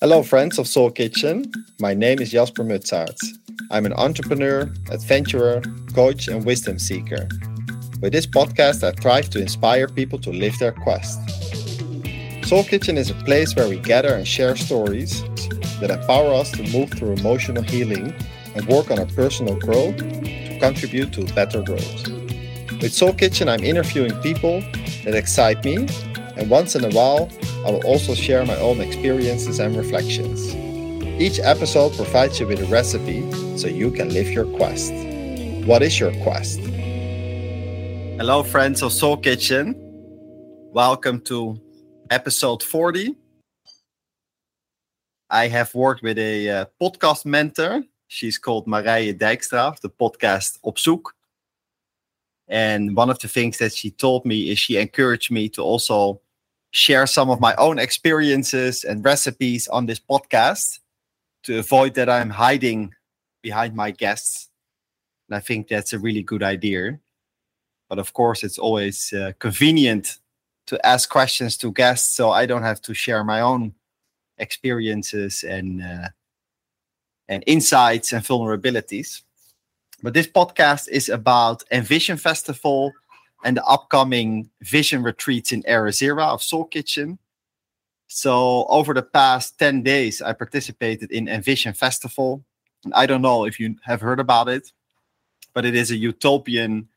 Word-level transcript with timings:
Hello, 0.00 0.22
friends 0.22 0.60
of 0.60 0.68
Soul 0.68 0.92
Kitchen. 0.92 1.50
My 1.80 1.92
name 1.92 2.20
is 2.20 2.30
Jasper 2.30 2.62
Mutsaerts. 2.62 3.36
I'm 3.72 3.84
an 3.84 3.92
entrepreneur, 3.94 4.72
adventurer, 4.92 5.60
coach, 5.92 6.28
and 6.28 6.44
wisdom 6.44 6.78
seeker. 6.78 7.26
With 8.00 8.12
this 8.12 8.24
podcast, 8.24 8.84
I 8.84 8.92
strive 8.92 9.28
to 9.30 9.40
inspire 9.40 9.88
people 9.88 10.20
to 10.20 10.30
live 10.30 10.56
their 10.60 10.70
quest. 10.70 11.18
Soul 12.44 12.62
Kitchen 12.62 12.96
is 12.96 13.10
a 13.10 13.14
place 13.26 13.56
where 13.56 13.68
we 13.68 13.80
gather 13.80 14.14
and 14.14 14.28
share 14.28 14.54
stories 14.54 15.24
that 15.80 15.90
empower 15.90 16.32
us 16.32 16.52
to 16.52 16.62
move 16.70 16.92
through 16.92 17.14
emotional 17.14 17.64
healing 17.64 18.14
and 18.54 18.68
work 18.68 18.92
on 18.92 19.00
our 19.00 19.06
personal 19.06 19.56
growth 19.56 19.96
to 19.96 20.58
contribute 20.60 21.12
to 21.14 21.22
a 21.22 21.34
better 21.34 21.60
world. 21.62 22.08
With 22.80 22.94
Soul 22.94 23.14
Kitchen, 23.14 23.48
I'm 23.48 23.64
interviewing 23.64 24.14
people 24.22 24.60
that 25.02 25.16
excite 25.16 25.64
me, 25.64 25.88
and 26.36 26.48
once 26.48 26.76
in 26.76 26.84
a 26.84 26.90
while, 26.90 27.28
I 27.66 27.72
will 27.72 27.84
also 27.84 28.14
share 28.14 28.44
my 28.46 28.56
own 28.60 28.80
experiences 28.80 29.58
and 29.58 29.76
reflections. 29.76 30.54
Each 31.20 31.40
episode 31.40 31.92
provides 31.96 32.38
you 32.38 32.46
with 32.46 32.60
a 32.60 32.66
recipe 32.66 33.28
so 33.58 33.66
you 33.66 33.90
can 33.90 34.10
live 34.10 34.28
your 34.28 34.44
quest. 34.56 34.92
What 35.66 35.82
is 35.82 35.98
your 35.98 36.12
quest? 36.22 36.60
Hello, 36.60 38.44
friends 38.44 38.80
of 38.80 38.92
Soul 38.92 39.16
Kitchen. 39.16 39.74
Welcome 40.72 41.20
to 41.22 41.60
episode 42.10 42.62
40. 42.62 43.16
I 45.28 45.48
have 45.48 45.74
worked 45.74 46.04
with 46.04 46.16
a 46.18 46.48
uh, 46.48 46.64
podcast 46.80 47.26
mentor. 47.26 47.82
She's 48.06 48.38
called 48.38 48.68
Marije 48.68 49.18
Dijkstra 49.18 49.72
of 49.72 49.80
the 49.80 49.90
podcast 49.90 50.58
Op 50.62 50.76
Zoek. 50.76 51.10
And 52.46 52.94
one 52.94 53.10
of 53.10 53.18
the 53.18 53.26
things 53.26 53.58
that 53.58 53.74
she 53.74 53.90
told 53.90 54.24
me 54.24 54.50
is 54.50 54.60
she 54.60 54.76
encouraged 54.76 55.32
me 55.32 55.48
to 55.50 55.62
also 55.62 56.20
share 56.70 57.06
some 57.06 57.30
of 57.30 57.40
my 57.40 57.54
own 57.56 57.78
experiences 57.78 58.84
and 58.84 59.04
recipes 59.04 59.68
on 59.68 59.86
this 59.86 60.00
podcast 60.00 60.80
to 61.44 61.58
avoid 61.58 61.94
that 61.94 62.08
I'm 62.08 62.30
hiding 62.30 62.94
behind 63.42 63.74
my 63.74 63.90
guests. 63.90 64.48
And 65.28 65.36
I 65.36 65.40
think 65.40 65.68
that's 65.68 65.92
a 65.92 65.98
really 65.98 66.22
good 66.22 66.42
idea. 66.42 66.98
But 67.88 67.98
of 67.98 68.12
course, 68.12 68.42
it's 68.44 68.58
always 68.58 69.12
uh, 69.12 69.32
convenient 69.38 70.18
to 70.66 70.84
ask 70.86 71.08
questions 71.08 71.56
to 71.58 71.72
guests 71.72 72.14
so 72.14 72.30
I 72.30 72.44
don't 72.44 72.62
have 72.62 72.82
to 72.82 72.94
share 72.94 73.24
my 73.24 73.40
own 73.40 73.74
experiences 74.36 75.42
and 75.42 75.82
uh, 75.82 76.08
and 77.28 77.44
insights 77.46 78.12
and 78.12 78.24
vulnerabilities. 78.24 79.22
But 80.02 80.14
this 80.14 80.26
podcast 80.26 80.88
is 80.88 81.08
about 81.08 81.64
Envision 81.70 82.16
Festival 82.16 82.92
and 83.44 83.56
the 83.56 83.64
upcoming 83.64 84.50
Vision 84.62 85.02
retreats 85.02 85.52
in 85.52 85.62
Ericeira 85.62 86.26
of 86.28 86.42
Soul 86.42 86.64
Kitchen. 86.64 87.18
So 88.08 88.66
over 88.68 88.94
the 88.94 89.02
past 89.02 89.58
10 89.58 89.82
days, 89.82 90.22
I 90.22 90.32
participated 90.32 91.12
in 91.12 91.28
Envision 91.28 91.74
Festival. 91.74 92.44
And 92.84 92.94
I 92.94 93.06
don't 93.06 93.22
know 93.22 93.44
if 93.44 93.60
you 93.60 93.76
have 93.84 94.00
heard 94.00 94.20
about 94.20 94.48
it, 94.48 94.72
but 95.52 95.64
it 95.64 95.74
is 95.74 95.90
a 95.90 95.96
utopian 95.96 96.88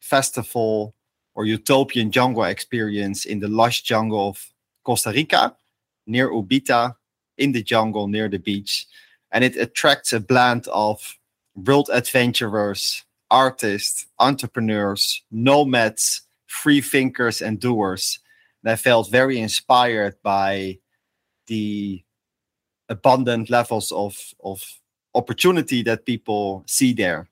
festival 0.00 0.94
or 1.34 1.46
utopian 1.46 2.10
jungle 2.10 2.44
experience 2.44 3.24
in 3.24 3.40
the 3.40 3.48
lush 3.48 3.82
jungle 3.82 4.30
of 4.30 4.52
Costa 4.84 5.10
Rica, 5.10 5.56
near 6.06 6.28
Uvita, 6.30 6.96
in 7.38 7.52
the 7.52 7.62
jungle 7.62 8.08
near 8.08 8.28
the 8.28 8.38
beach. 8.38 8.86
And 9.30 9.44
it 9.44 9.56
attracts 9.56 10.12
a 10.12 10.20
blend 10.20 10.66
of 10.68 11.18
world 11.54 11.88
adventurers, 11.92 13.04
artists, 13.32 14.06
entrepreneurs, 14.18 15.22
nomads, 15.30 16.22
free 16.46 16.80
thinkers, 16.80 17.42
and 17.42 17.58
doers. 17.58 18.20
And 18.62 18.70
I 18.70 18.76
felt 18.76 19.10
very 19.10 19.40
inspired 19.40 20.16
by 20.22 20.78
the 21.46 22.04
abundant 22.88 23.50
levels 23.50 23.90
of, 23.90 24.16
of 24.44 24.62
opportunity 25.14 25.82
that 25.82 26.06
people 26.06 26.62
see 26.66 26.92
there. 26.92 27.28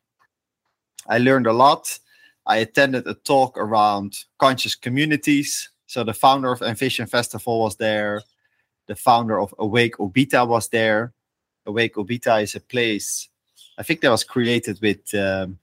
I 1.06 1.18
learned 1.18 1.46
a 1.46 1.52
lot. 1.52 1.98
I 2.46 2.56
attended 2.56 3.06
a 3.06 3.14
talk 3.14 3.56
around 3.58 4.24
conscious 4.38 4.74
communities. 4.74 5.70
So 5.86 6.02
the 6.02 6.14
founder 6.14 6.50
of 6.50 6.62
Envision 6.62 7.06
Festival 7.06 7.60
was 7.60 7.76
there. 7.76 8.22
The 8.88 8.96
founder 8.96 9.38
of 9.38 9.54
Awake 9.58 9.96
Uvita 9.98 10.48
was 10.48 10.68
there. 10.68 11.12
Awake 11.66 11.94
Uvita 11.94 12.42
is 12.42 12.54
a 12.54 12.60
place 12.60 13.28
I 13.80 13.82
think 13.82 14.02
that 14.02 14.10
was 14.10 14.24
created 14.24 14.78
with 14.82 15.14
um, 15.14 15.58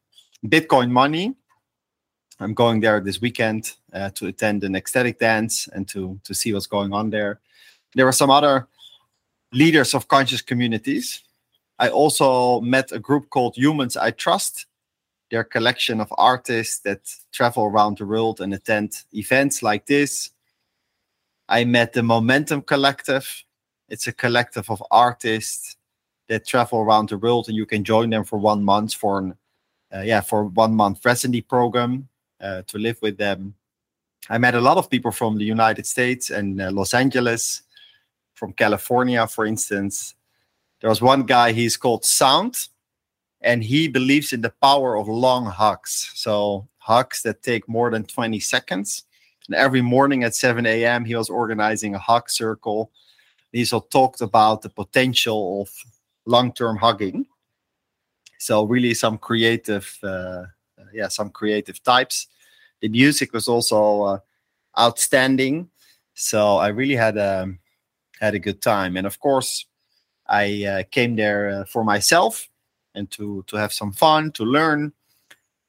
Bitcoin 0.46 0.92
money. 0.92 1.36
I'm 2.40 2.54
going 2.54 2.80
there 2.82 3.00
this 3.00 3.20
weekend 3.20 3.74
uh, 3.94 4.12
to 4.12 4.28
attend 4.28 4.64
an 4.64 4.76
ecstatic 4.76 5.20
dance 5.20 5.68
and 5.70 5.88
to 5.90 6.20
to 6.24 6.34
see 6.34 6.54
what's 6.54 6.68
going 6.68 6.94
on 6.94 7.10
there. 7.10 7.40
There 7.96 8.08
are 8.08 8.14
some 8.14 8.30
other 8.30 8.68
leaders 9.52 9.94
of 9.94 10.08
conscious 10.08 10.42
communities. 10.42 11.24
I 11.80 11.90
also 11.90 12.62
met 12.62 12.92
a 12.92 13.00
group 13.00 13.30
called 13.30 13.56
Humans 13.56 13.98
I 13.98 14.12
Trust. 14.12 14.68
They're 15.30 15.44
collection 15.44 16.00
of 16.00 16.14
artists 16.18 16.80
that 16.80 17.02
travel 17.32 17.66
around 17.66 17.98
the 17.98 18.06
world 18.06 18.40
and 18.40 18.54
attend 18.54 19.04
events 19.14 19.62
like 19.62 19.86
this. 19.86 20.32
I 21.50 21.66
met 21.66 21.94
the 21.94 22.04
Momentum 22.04 22.62
Collective. 22.62 23.44
It's 23.90 24.08
a 24.08 24.14
collective 24.14 24.70
of 24.70 24.84
artists 24.92 25.78
that 26.28 26.46
travel 26.46 26.80
around 26.80 27.10
the 27.10 27.18
world, 27.18 27.48
and 27.48 27.56
you 27.56 27.66
can 27.66 27.84
join 27.84 28.10
them 28.10 28.24
for 28.24 28.38
one 28.38 28.64
month 28.64 28.94
for 28.94 29.20
an 29.20 29.36
yeah 29.94 30.22
for 30.22 30.46
one 30.46 30.76
month 30.76 31.06
residency 31.06 31.42
program 31.42 32.08
uh, 32.42 32.62
to 32.68 32.78
live 32.78 33.02
with 33.02 33.18
them. 33.18 33.56
I 34.30 34.38
met 34.38 34.56
a 34.56 34.62
lot 34.62 34.78
of 34.78 34.90
people 34.90 35.12
from 35.12 35.38
the 35.38 35.46
United 35.46 35.86
States 35.86 36.30
and 36.30 36.62
uh, 36.62 36.72
Los 36.72 36.94
Angeles, 36.94 37.62
from 38.34 38.54
California, 38.54 39.26
for 39.28 39.46
instance. 39.46 40.16
There 40.82 40.90
was 40.90 41.02
one 41.02 41.24
guy, 41.24 41.54
he's 41.54 41.78
called 41.78 42.06
Sound, 42.06 42.68
and 43.42 43.64
he 43.64 43.88
believes 43.88 44.34
in 44.34 44.42
the 44.42 44.54
power 44.62 44.98
of 44.98 45.08
long 45.08 45.46
hugs. 45.46 46.12
So, 46.14 46.68
hugs 46.78 47.22
that 47.24 47.42
take 47.42 47.68
more 47.68 47.90
than 47.90 48.04
20 48.04 48.40
seconds. 48.40 49.04
And 49.48 49.56
every 49.56 49.82
morning 49.82 50.24
at 50.24 50.36
7 50.36 50.66
a.m., 50.66 51.06
he 51.06 51.16
was 51.16 51.30
organizing 51.30 51.96
a 51.96 52.00
hug 52.00 52.30
circle. 52.30 52.92
He 53.52 53.62
also 53.62 53.80
talked 53.80 54.22
about 54.22 54.62
the 54.62 54.70
potential 54.70 55.62
of 55.62 55.70
long-term 56.26 56.78
hugging 56.78 57.26
so 58.38 58.64
really 58.64 58.94
some 58.94 59.18
creative 59.18 59.98
uh, 60.04 60.44
yeah 60.94 61.08
some 61.08 61.30
creative 61.30 61.82
types. 61.84 62.28
The 62.82 62.90
music 62.90 63.34
was 63.34 63.48
also 63.48 64.02
uh, 64.04 64.20
outstanding. 64.78 65.70
So 66.14 66.58
i 66.58 66.68
really 66.68 66.96
had 66.96 67.18
a 67.18 67.54
had 68.20 68.36
a 68.36 68.40
good 68.40 68.62
time. 68.62 68.98
And 68.98 69.08
of 69.08 69.20
course 69.20 69.66
i 70.28 70.64
uh, 70.66 70.84
came 70.92 71.16
there 71.16 71.66
for 71.66 71.84
myself 71.84 72.48
and 72.96 73.10
to 73.12 73.44
to 73.48 73.58
have 73.58 73.74
some 73.74 73.92
fun 73.92 74.32
to 74.34 74.44
learn. 74.44 74.94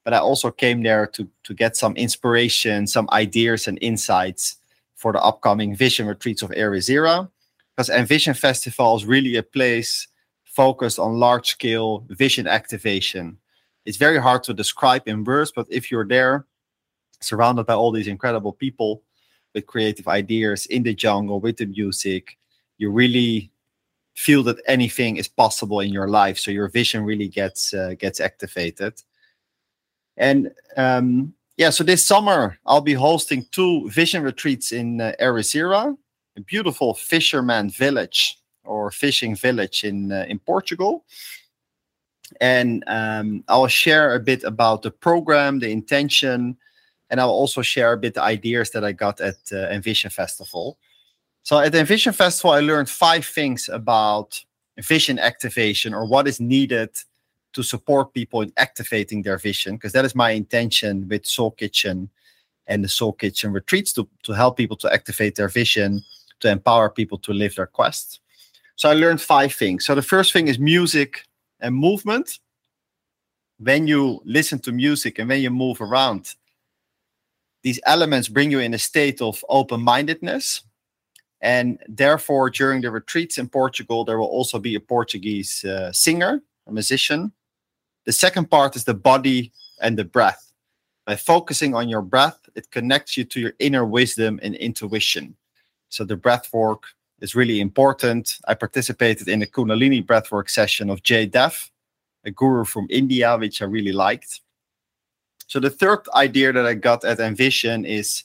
But 0.04 0.14
i 0.14 0.18
also 0.18 0.50
came 0.50 0.82
there 0.82 1.06
to 1.06 1.28
to 1.44 1.54
get 1.54 1.76
some 1.76 1.96
inspiration 1.96 2.86
some 2.86 3.08
ideas 3.12 3.68
and 3.68 3.78
insights 3.80 4.56
for 4.96 5.12
the 5.12 5.22
upcoming 5.22 5.76
vision 5.76 6.06
retreats 6.06 6.42
of 6.42 6.50
Ericeira 6.50 7.28
because 7.76 7.88
envision 7.88 8.34
festival 8.34 8.96
is 8.96 9.04
really 9.04 9.36
a 9.36 9.42
place 9.42 10.08
focused 10.58 10.98
on 10.98 11.20
large 11.20 11.46
scale 11.46 12.04
vision 12.08 12.48
activation. 12.48 13.38
It's 13.86 13.96
very 13.96 14.18
hard 14.18 14.42
to 14.42 14.52
describe 14.52 15.04
in 15.06 15.22
words, 15.22 15.52
but 15.54 15.68
if 15.70 15.88
you're 15.88 16.08
there, 16.08 16.46
surrounded 17.20 17.64
by 17.66 17.74
all 17.74 17.92
these 17.92 18.08
incredible 18.08 18.52
people 18.52 19.02
with 19.54 19.66
creative 19.66 20.08
ideas 20.08 20.66
in 20.66 20.82
the 20.82 20.94
jungle 20.94 21.38
with 21.38 21.58
the 21.58 21.66
music, 21.66 22.36
you 22.76 22.90
really 22.90 23.52
feel 24.16 24.42
that 24.42 24.60
anything 24.66 25.16
is 25.16 25.28
possible 25.28 25.78
in 25.78 25.92
your 25.92 26.08
life. 26.08 26.38
So 26.38 26.50
your 26.50 26.68
vision 26.68 27.04
really 27.04 27.28
gets 27.28 27.72
uh, 27.72 27.94
gets 27.96 28.18
activated. 28.18 28.94
And 30.16 30.50
um, 30.76 31.34
yeah, 31.56 31.70
so 31.70 31.84
this 31.84 32.04
summer 32.04 32.58
I'll 32.66 32.80
be 32.92 32.94
hosting 32.94 33.46
two 33.52 33.88
vision 33.90 34.24
retreats 34.24 34.72
in 34.72 35.00
uh, 35.00 35.12
Ericeira, 35.20 35.96
a 36.36 36.40
beautiful 36.40 36.94
fisherman 36.94 37.70
village 37.70 38.37
or 38.68 38.90
fishing 38.90 39.36
village 39.36 39.84
in 39.84 40.12
uh, 40.12 40.24
in 40.28 40.38
Portugal. 40.38 41.04
And 42.40 42.84
um, 42.86 43.42
I 43.48 43.56
will 43.56 43.68
share 43.68 44.14
a 44.14 44.20
bit 44.20 44.44
about 44.44 44.82
the 44.82 44.90
program, 44.90 45.58
the 45.58 45.70
intention, 45.70 46.56
and 47.08 47.20
I'll 47.20 47.40
also 47.42 47.62
share 47.62 47.92
a 47.92 47.96
bit 47.96 48.14
the 48.14 48.22
ideas 48.22 48.70
that 48.70 48.84
I 48.84 48.92
got 48.92 49.20
at 49.20 49.36
uh, 49.50 49.68
Envision 49.70 50.10
Festival. 50.10 50.76
So 51.42 51.58
at 51.58 51.72
the 51.72 51.80
Envision 51.80 52.12
Festival, 52.12 52.50
I 52.50 52.60
learned 52.60 52.90
five 52.90 53.24
things 53.24 53.70
about 53.70 54.44
vision 54.76 55.18
activation 55.18 55.94
or 55.94 56.04
what 56.06 56.28
is 56.28 56.38
needed 56.38 56.90
to 57.54 57.62
support 57.62 58.12
people 58.12 58.42
in 58.42 58.52
activating 58.56 59.22
their 59.22 59.38
vision, 59.38 59.76
because 59.76 59.92
that 59.92 60.04
is 60.04 60.14
my 60.14 60.32
intention 60.32 61.08
with 61.08 61.24
Soul 61.24 61.52
Kitchen 61.52 62.10
and 62.66 62.84
the 62.84 62.88
Soul 62.88 63.14
Kitchen 63.14 63.52
retreats 63.52 63.92
to, 63.94 64.06
to 64.24 64.32
help 64.32 64.56
people 64.58 64.76
to 64.76 64.92
activate 64.92 65.34
their 65.34 65.48
vision, 65.48 66.04
to 66.40 66.50
empower 66.50 66.90
people 66.90 67.18
to 67.18 67.32
live 67.32 67.54
their 67.54 67.66
quest. 67.66 68.20
So 68.78 68.88
I 68.88 68.94
learned 68.94 69.20
five 69.20 69.52
things. 69.52 69.84
So 69.84 69.96
the 69.96 70.02
first 70.02 70.32
thing 70.32 70.46
is 70.46 70.60
music 70.60 71.26
and 71.58 71.74
movement. 71.74 72.38
When 73.58 73.88
you 73.88 74.22
listen 74.24 74.60
to 74.60 74.70
music 74.70 75.18
and 75.18 75.28
when 75.28 75.42
you 75.42 75.50
move 75.50 75.80
around, 75.80 76.36
these 77.64 77.80
elements 77.86 78.28
bring 78.28 78.52
you 78.52 78.60
in 78.60 78.74
a 78.74 78.78
state 78.78 79.20
of 79.20 79.44
open 79.48 79.80
mindedness. 79.80 80.62
And 81.40 81.80
therefore, 81.88 82.50
during 82.50 82.80
the 82.80 82.92
retreats 82.92 83.36
in 83.36 83.48
Portugal, 83.48 84.04
there 84.04 84.16
will 84.16 84.26
also 84.26 84.60
be 84.60 84.76
a 84.76 84.80
Portuguese 84.80 85.64
uh, 85.64 85.90
singer, 85.90 86.40
a 86.68 86.72
musician. 86.72 87.32
The 88.04 88.12
second 88.12 88.48
part 88.48 88.76
is 88.76 88.84
the 88.84 88.94
body 88.94 89.50
and 89.82 89.98
the 89.98 90.04
breath. 90.04 90.52
By 91.04 91.16
focusing 91.16 91.74
on 91.74 91.88
your 91.88 92.02
breath, 92.02 92.38
it 92.54 92.70
connects 92.70 93.16
you 93.16 93.24
to 93.24 93.40
your 93.40 93.54
inner 93.58 93.84
wisdom 93.84 94.38
and 94.40 94.54
intuition. 94.54 95.34
So 95.88 96.04
the 96.04 96.16
breath 96.16 96.52
work 96.52 96.84
is 97.20 97.34
really 97.34 97.60
important. 97.60 98.38
I 98.46 98.54
participated 98.54 99.28
in 99.28 99.42
a 99.42 99.46
Kundalini 99.46 100.04
breathwork 100.04 100.48
session 100.48 100.90
of 100.90 101.02
Jay 101.02 101.26
Dev, 101.26 101.70
a 102.24 102.30
guru 102.30 102.64
from 102.64 102.86
India, 102.90 103.36
which 103.36 103.62
I 103.62 103.64
really 103.64 103.92
liked. 103.92 104.40
So 105.46 105.60
the 105.60 105.70
third 105.70 106.00
idea 106.14 106.52
that 106.52 106.66
I 106.66 106.74
got 106.74 107.04
at 107.04 107.20
Envision 107.20 107.84
is 107.84 108.24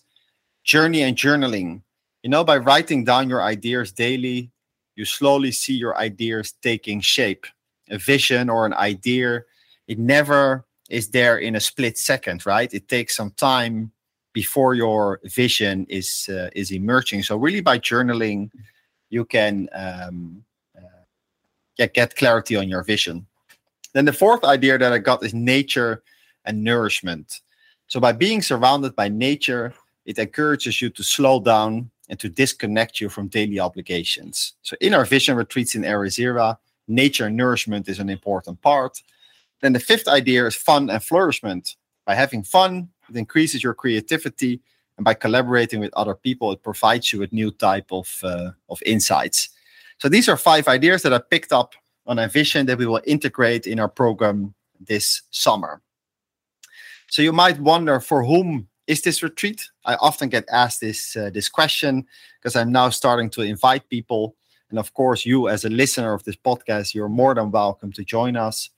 journey 0.63 1.03
and 1.03 1.15
journaling. 1.15 1.81
You 2.21 2.29
know, 2.29 2.43
by 2.43 2.57
writing 2.57 3.03
down 3.03 3.29
your 3.29 3.41
ideas 3.41 3.91
daily, 3.91 4.51
you 4.95 5.05
slowly 5.05 5.51
see 5.51 5.73
your 5.73 5.97
ideas 5.97 6.53
taking 6.61 7.01
shape. 7.01 7.45
A 7.89 7.97
vision 7.97 8.49
or 8.49 8.65
an 8.65 8.73
idea, 8.73 9.43
it 9.87 9.99
never 9.99 10.65
is 10.89 11.09
there 11.09 11.37
in 11.37 11.55
a 11.55 11.59
split 11.59 11.97
second, 11.97 12.45
right? 12.45 12.73
It 12.73 12.87
takes 12.87 13.15
some 13.15 13.31
time 13.31 13.91
before 14.33 14.73
your 14.73 15.19
vision 15.25 15.85
is 15.89 16.29
uh, 16.29 16.49
is 16.55 16.71
emerging. 16.71 17.23
So 17.23 17.37
really, 17.37 17.61
by 17.61 17.77
journaling, 17.77 18.51
you 19.13 19.23
can 19.23 19.69
um, 19.73 20.43
uh, 20.75 21.87
get 21.93 22.15
clarity 22.15 22.55
on 22.55 22.67
your 22.67 22.83
vision. 22.83 23.25
Then 23.93 24.05
the 24.05 24.19
fourth 24.23 24.43
idea 24.43 24.77
that 24.77 24.91
I 24.91 24.97
got 24.97 25.23
is 25.23 25.35
nature 25.35 26.01
and 26.45 26.63
nourishment. 26.63 27.41
So 27.87 27.99
by 27.99 28.11
being 28.11 28.41
surrounded 28.41 28.95
by 28.95 29.09
nature, 29.09 29.71
it 30.05 30.17
encourages 30.17 30.81
you 30.81 30.89
to 30.89 31.03
slow 31.03 31.39
down 31.39 31.91
and 32.09 32.19
to 32.19 32.27
disconnect 32.27 32.99
you 32.99 33.07
from 33.07 33.27
daily 33.27 33.59
obligations. 33.59 34.53
So 34.63 34.75
in 34.81 34.93
our 34.95 35.05
vision 35.05 35.37
retreats 35.37 35.75
in 35.75 35.83
Ericeira, 35.83 36.57
nature 36.87 37.27
and 37.27 37.37
nourishment 37.37 37.87
is 37.87 37.99
an 37.99 38.09
important 38.09 38.59
part. 38.61 39.01
Then 39.61 39.73
the 39.73 39.79
fifth 39.79 40.07
idea 40.07 40.45
is 40.47 40.55
fun 40.55 40.89
and 40.89 41.01
flourishment. 41.01 41.75
By 42.05 42.15
having 42.15 42.43
fun, 42.43 42.89
it 43.09 43.15
increases 43.15 43.63
your 43.63 43.75
creativity, 43.75 44.59
and 44.97 45.05
by 45.05 45.13
collaborating 45.13 45.79
with 45.79 45.93
other 45.93 46.15
people, 46.15 46.51
it 46.51 46.63
provides 46.63 47.11
you 47.11 47.19
with 47.19 47.33
new 47.33 47.51
type 47.51 47.91
of 47.91 48.19
uh, 48.23 48.51
of 48.69 48.81
insights. 48.85 49.49
So 49.97 50.09
these 50.09 50.29
are 50.29 50.37
five 50.37 50.67
ideas 50.67 51.01
that 51.03 51.13
I 51.13 51.19
picked 51.19 51.51
up 51.51 51.75
on 52.05 52.19
a 52.19 52.27
vision 52.27 52.65
that 52.65 52.77
we 52.77 52.85
will 52.85 53.01
integrate 53.05 53.65
in 53.67 53.79
our 53.79 53.87
program 53.87 54.53
this 54.79 55.21
summer. 55.31 55.81
So 57.09 57.21
you 57.21 57.31
might 57.31 57.59
wonder 57.59 57.99
for 57.99 58.23
whom 58.23 58.67
is 58.87 59.01
this 59.01 59.23
retreat? 59.23 59.69
I 59.85 59.95
often 59.95 60.29
get 60.29 60.45
asked 60.51 60.81
this 60.81 61.15
uh, 61.15 61.29
this 61.33 61.49
question 61.49 62.05
because 62.39 62.55
I'm 62.55 62.71
now 62.71 62.89
starting 62.89 63.29
to 63.31 63.41
invite 63.41 63.87
people, 63.89 64.35
and 64.69 64.79
of 64.79 64.93
course, 64.93 65.25
you 65.25 65.47
as 65.47 65.65
a 65.65 65.69
listener 65.69 66.13
of 66.13 66.23
this 66.23 66.35
podcast, 66.35 66.93
you're 66.93 67.09
more 67.09 67.33
than 67.35 67.51
welcome 67.51 67.91
to 67.93 68.03
join 68.03 68.35
us. 68.35 68.69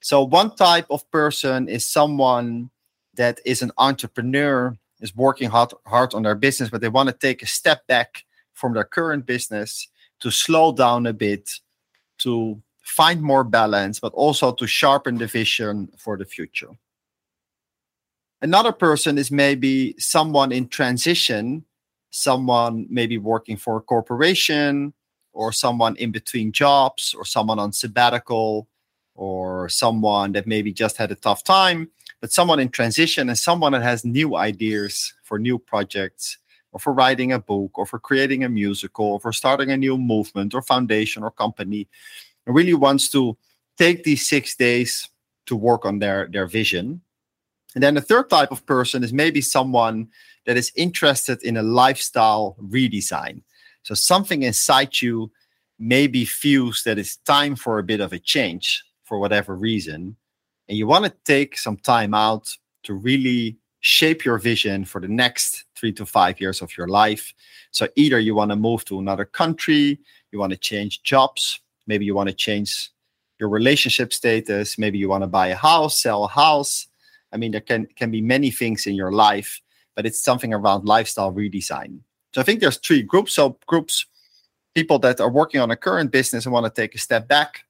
So 0.00 0.22
one 0.22 0.54
type 0.56 0.86
of 0.90 1.08
person 1.10 1.68
is 1.68 1.86
someone 1.86 2.70
that 3.14 3.40
is 3.44 3.62
an 3.62 3.72
entrepreneur, 3.78 4.76
is 5.00 5.14
working 5.14 5.50
hard 5.50 5.72
hard 5.86 6.14
on 6.14 6.22
their 6.22 6.34
business, 6.34 6.70
but 6.70 6.80
they 6.80 6.88
want 6.88 7.08
to 7.08 7.14
take 7.14 7.42
a 7.42 7.46
step 7.46 7.86
back 7.86 8.24
from 8.54 8.74
their 8.74 8.84
current 8.84 9.26
business 9.26 9.88
to 10.20 10.30
slow 10.30 10.72
down 10.72 11.06
a 11.06 11.12
bit, 11.12 11.50
to 12.18 12.60
find 12.82 13.20
more 13.20 13.44
balance, 13.44 14.00
but 14.00 14.12
also 14.14 14.52
to 14.52 14.66
sharpen 14.66 15.18
the 15.18 15.26
vision 15.26 15.88
for 15.98 16.16
the 16.16 16.24
future. 16.24 16.70
Another 18.40 18.72
person 18.72 19.18
is 19.18 19.30
maybe 19.30 19.94
someone 19.98 20.52
in 20.52 20.68
transition, 20.68 21.64
someone 22.10 22.86
maybe 22.88 23.18
working 23.18 23.56
for 23.56 23.76
a 23.76 23.80
corporation, 23.80 24.94
or 25.32 25.52
someone 25.52 25.96
in 25.96 26.12
between 26.12 26.52
jobs, 26.52 27.14
or 27.16 27.24
someone 27.24 27.58
on 27.58 27.72
sabbatical, 27.72 28.68
or 29.14 29.68
someone 29.68 30.32
that 30.32 30.46
maybe 30.46 30.72
just 30.72 30.96
had 30.96 31.10
a 31.10 31.16
tough 31.16 31.42
time, 31.44 31.90
but 32.20 32.32
someone 32.32 32.60
in 32.60 32.68
transition 32.68 33.28
and 33.28 33.38
someone 33.38 33.72
that 33.72 33.82
has 33.82 34.04
new 34.04 34.36
ideas 34.36 35.14
for 35.22 35.38
new 35.38 35.58
projects, 35.58 36.38
or 36.72 36.80
for 36.80 36.92
writing 36.92 37.32
a 37.32 37.38
book, 37.38 37.78
or 37.78 37.86
for 37.86 37.98
creating 37.98 38.44
a 38.44 38.48
musical, 38.48 39.06
or 39.06 39.20
for 39.20 39.32
starting 39.32 39.70
a 39.70 39.76
new 39.76 39.96
movement, 39.96 40.54
or 40.54 40.62
foundation, 40.62 41.22
or 41.22 41.30
company, 41.30 41.88
and 42.46 42.54
really 42.54 42.74
wants 42.74 43.08
to 43.10 43.36
take 43.78 44.04
these 44.04 44.26
six 44.26 44.56
days 44.56 45.08
to 45.46 45.56
work 45.56 45.84
on 45.84 45.98
their, 45.98 46.28
their 46.28 46.46
vision 46.46 47.00
and 47.76 47.82
then 47.82 47.94
the 47.94 48.00
third 48.00 48.30
type 48.30 48.50
of 48.52 48.64
person 48.64 49.04
is 49.04 49.12
maybe 49.12 49.42
someone 49.42 50.08
that 50.46 50.56
is 50.56 50.72
interested 50.76 51.42
in 51.42 51.58
a 51.58 51.62
lifestyle 51.62 52.56
redesign. 52.58 53.42
So 53.82 53.92
something 53.92 54.42
inside 54.42 55.02
you 55.02 55.30
maybe 55.78 56.24
feels 56.24 56.84
that 56.84 56.98
it's 56.98 57.16
time 57.18 57.54
for 57.54 57.78
a 57.78 57.82
bit 57.82 58.00
of 58.00 58.14
a 58.14 58.18
change 58.18 58.82
for 59.04 59.18
whatever 59.18 59.54
reason. 59.54 60.16
And 60.68 60.76
you 60.76 60.86
want 60.86 61.04
to 61.04 61.12
take 61.24 61.58
some 61.58 61.76
time 61.76 62.14
out 62.14 62.56
to 62.84 62.94
really 62.94 63.58
shape 63.80 64.24
your 64.24 64.38
vision 64.38 64.84
for 64.84 65.00
the 65.00 65.08
next 65.08 65.64
three 65.76 65.92
to 65.92 66.06
five 66.06 66.40
years 66.40 66.60
of 66.62 66.76
your 66.76 66.88
life. 66.88 67.32
So 67.70 67.88
either 67.96 68.18
you 68.18 68.34
want 68.34 68.50
to 68.50 68.56
move 68.56 68.84
to 68.86 68.98
another 68.98 69.24
country, 69.24 70.00
you 70.32 70.38
want 70.38 70.52
to 70.52 70.58
change 70.58 71.02
jobs, 71.02 71.60
maybe 71.86 72.04
you 72.04 72.14
want 72.14 72.28
to 72.28 72.34
change 72.34 72.90
your 73.38 73.48
relationship 73.48 74.12
status, 74.12 74.78
maybe 74.78 74.98
you 74.98 75.08
want 75.08 75.22
to 75.22 75.28
buy 75.28 75.48
a 75.48 75.54
house, 75.54 76.00
sell 76.00 76.24
a 76.24 76.28
house, 76.28 76.88
I 77.32 77.36
mean, 77.36 77.52
there 77.52 77.60
can 77.60 77.86
can 77.96 78.10
be 78.10 78.20
many 78.20 78.50
things 78.50 78.86
in 78.86 78.94
your 78.94 79.12
life, 79.12 79.60
but 79.94 80.06
it's 80.06 80.20
something 80.20 80.54
around 80.54 80.86
lifestyle 80.86 81.32
redesign. 81.32 82.00
So 82.32 82.40
I 82.40 82.44
think 82.44 82.60
there's 82.60 82.78
three 82.78 83.02
groups. 83.02 83.34
So 83.34 83.58
groups, 83.66 84.06
people 84.74 84.98
that 85.00 85.20
are 85.20 85.30
working 85.30 85.60
on 85.60 85.70
a 85.70 85.76
current 85.76 86.10
business 86.10 86.46
and 86.46 86.52
want 86.52 86.66
to 86.66 86.80
take 86.80 86.94
a 86.94 86.98
step 86.98 87.28
back. 87.28 87.64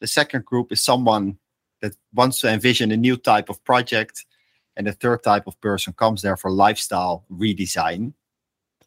The 0.00 0.06
second 0.06 0.44
group 0.44 0.72
is 0.72 0.82
someone 0.82 1.38
that 1.82 1.94
wants 2.14 2.40
to 2.40 2.48
envision 2.48 2.90
a 2.90 2.96
new 2.96 3.16
type 3.16 3.50
of 3.50 3.62
project. 3.64 4.24
And 4.76 4.86
the 4.86 4.92
third 4.92 5.22
type 5.22 5.46
of 5.46 5.60
person 5.60 5.92
comes 5.92 6.22
there 6.22 6.38
for 6.38 6.50
lifestyle 6.50 7.26
redesign. 7.30 8.14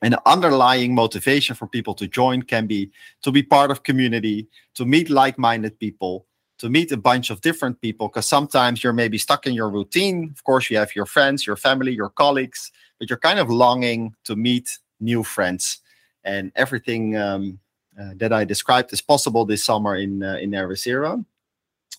And 0.01 0.13
the 0.13 0.21
underlying 0.25 0.95
motivation 0.95 1.55
for 1.55 1.67
people 1.67 1.93
to 1.95 2.07
join 2.07 2.41
can 2.41 2.65
be 2.67 2.91
to 3.21 3.31
be 3.31 3.43
part 3.43 3.69
of 3.71 3.83
community, 3.83 4.47
to 4.73 4.85
meet 4.85 5.09
like-minded 5.09 5.79
people, 5.79 6.25
to 6.57 6.69
meet 6.69 6.91
a 6.91 6.97
bunch 6.97 7.29
of 7.29 7.41
different 7.41 7.79
people 7.81 8.07
because 8.07 8.27
sometimes 8.27 8.83
you're 8.83 8.93
maybe 8.93 9.17
stuck 9.17 9.45
in 9.45 9.53
your 9.53 9.69
routine. 9.69 10.31
Of 10.31 10.43
course, 10.43 10.69
you 10.69 10.77
have 10.77 10.95
your 10.95 11.05
friends, 11.05 11.45
your 11.45 11.55
family, 11.55 11.93
your 11.93 12.09
colleagues, 12.09 12.71
but 12.99 13.09
you're 13.09 13.19
kind 13.19 13.39
of 13.39 13.49
longing 13.49 14.15
to 14.23 14.35
meet 14.35 14.79
new 14.99 15.23
friends. 15.23 15.81
And 16.23 16.51
everything 16.55 17.15
um, 17.17 17.59
uh, 17.99 18.11
that 18.15 18.33
I 18.33 18.45
described 18.45 18.91
is 18.93 19.01
possible 19.01 19.45
this 19.45 19.63
summer 19.63 19.95
in 19.95 20.23
uh, 20.23 20.37
in 20.41 20.51
Ericeira. 20.51 21.23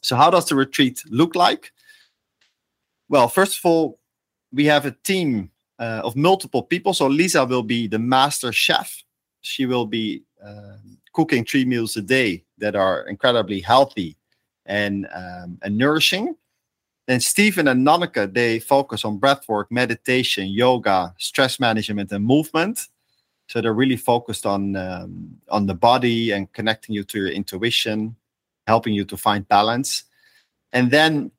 So, 0.03 0.17
how 0.17 0.31
does 0.31 0.47
the 0.47 0.55
retreat 0.55 1.03
look 1.09 1.35
like? 1.35 1.73
Well, 3.09 3.29
first 3.29 3.59
of 3.59 3.65
all, 3.65 3.99
we 4.53 4.65
have 4.67 4.87
a 4.87 4.93
team 5.05 5.51
uh, 5.79 6.03
of 6.05 6.17
multiple 6.17 6.63
people. 6.63 6.95
So, 6.95 7.07
Lisa 7.07 7.45
will 7.45 7.63
be 7.63 7.87
the 7.87 7.99
master 7.99 8.53
chef. 8.53 9.03
She 9.43 9.67
will 9.67 9.87
be 9.87 10.23
uh, 10.45 10.79
cooking 11.13 11.45
three 11.45 11.65
meals 11.65 11.97
a 11.97 12.03
day 12.03 12.45
that 12.59 12.77
are 12.77 13.07
incredibly 13.09 13.61
healthy 13.61 14.17
and 14.67 15.07
um, 15.15 15.59
and 15.63 15.77
nourishing. 15.77 16.37
Stephen 17.19 17.69
and 17.69 17.87
Nanneke, 17.87 18.35
they 18.35 18.59
focus 18.59 19.05
on 19.05 19.21
breathwork, 19.21 19.67
meditation, 19.71 20.49
yoga, 20.49 21.15
stress 21.19 21.61
management, 21.61 22.11
and 22.11 22.25
movement. 22.25 22.89
So 23.49 23.61
they're 23.61 23.75
really 23.75 23.97
focused 23.97 24.45
on 24.45 24.75
um, 24.75 25.37
on 25.49 25.67
the 25.67 25.75
body 25.75 26.33
and 26.33 26.53
connecting 26.53 26.95
you 26.95 27.05
to 27.05 27.19
your 27.19 27.29
intuition, 27.29 28.17
helping 28.67 28.95
you 28.95 29.05
to 29.05 29.17
find 29.17 29.47
balance. 29.49 30.05
And 30.73 30.91
then 30.91 31.31